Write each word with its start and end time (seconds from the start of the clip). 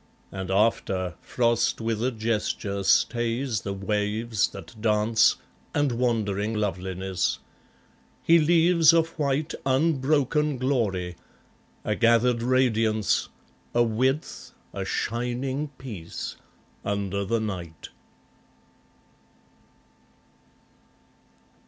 And 0.31 0.49
after, 0.49 1.13
Frost, 1.21 1.79
with 1.79 2.03
a 2.03 2.09
gesture, 2.09 2.81
stays 2.81 3.61
the 3.61 3.71
waves 3.75 4.47
that 4.47 4.73
dance 4.81 5.35
And 5.75 5.91
wandering 5.91 6.55
loveliness. 6.55 7.37
He 8.23 8.39
leaves 8.39 8.93
a 8.93 9.03
white 9.03 9.53
Unbroken 9.63 10.57
glory, 10.57 11.17
a 11.85 11.93
gathered 11.95 12.41
radiance, 12.41 13.29
A 13.75 13.83
width, 13.83 14.53
a 14.73 14.85
shining 14.85 15.67
peace, 15.77 16.35
under 16.83 17.23
the 17.23 17.39
night. 17.39 17.89